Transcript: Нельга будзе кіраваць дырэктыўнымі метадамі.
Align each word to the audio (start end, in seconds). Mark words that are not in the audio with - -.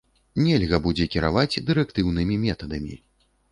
Нельга 0.45 0.79
будзе 0.85 1.07
кіраваць 1.17 1.59
дырэктыўнымі 1.69 2.41
метадамі. 2.49 3.01